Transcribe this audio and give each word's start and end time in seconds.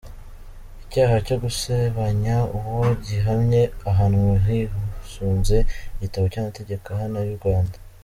Icyaha 0.83 1.15
cyo 1.25 1.35
gusebanya 1.43 2.35
uwo 2.57 2.81
gihamye 3.05 3.61
ahanwa 3.89 4.31
hisunze 4.45 5.55
Igitabo 5.95 6.25
cy’Amategeko 6.31 6.85
Ahana 6.95 7.19
y’u 7.27 7.37
Rwanda. 7.41 7.75